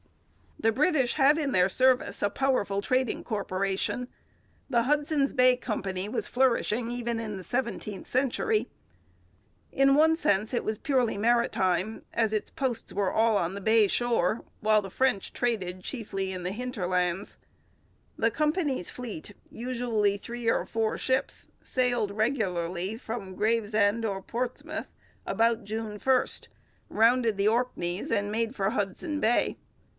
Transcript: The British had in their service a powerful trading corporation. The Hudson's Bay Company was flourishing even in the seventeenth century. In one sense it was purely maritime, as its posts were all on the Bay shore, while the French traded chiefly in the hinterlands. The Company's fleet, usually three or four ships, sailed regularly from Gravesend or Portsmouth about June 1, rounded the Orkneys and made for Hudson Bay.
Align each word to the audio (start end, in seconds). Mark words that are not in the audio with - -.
The 0.59 0.71
British 0.71 1.13
had 1.13 1.37
in 1.39 1.51
their 1.53 1.69
service 1.69 2.21
a 2.21 2.29
powerful 2.29 2.81
trading 2.81 3.23
corporation. 3.23 4.07
The 4.69 4.83
Hudson's 4.83 5.31
Bay 5.33 5.55
Company 5.57 6.09
was 6.09 6.27
flourishing 6.27 6.89
even 6.91 7.19
in 7.19 7.37
the 7.37 7.43
seventeenth 7.43 8.07
century. 8.07 8.67
In 9.71 9.95
one 9.95 10.15
sense 10.15 10.53
it 10.53 10.63
was 10.63 10.77
purely 10.79 11.17
maritime, 11.17 12.03
as 12.13 12.31
its 12.33 12.49
posts 12.51 12.93
were 12.93 13.11
all 13.11 13.37
on 13.37 13.53
the 13.55 13.61
Bay 13.61 13.87
shore, 13.87 14.43
while 14.59 14.83
the 14.83 14.89
French 14.91 15.33
traded 15.33 15.83
chiefly 15.83 16.31
in 16.31 16.43
the 16.43 16.51
hinterlands. 16.51 17.37
The 18.17 18.29
Company's 18.31 18.89
fleet, 18.89 19.35
usually 19.51 20.17
three 20.17 20.47
or 20.49 20.65
four 20.65 20.97
ships, 20.97 21.47
sailed 21.61 22.11
regularly 22.11 22.97
from 22.97 23.35
Gravesend 23.35 24.03
or 24.05 24.21
Portsmouth 24.21 24.91
about 25.27 25.63
June 25.63 25.99
1, 25.99 26.25
rounded 26.89 27.37
the 27.37 27.47
Orkneys 27.47 28.11
and 28.11 28.31
made 28.31 28.55
for 28.55 28.71
Hudson 28.71 29.19
Bay. 29.19 29.57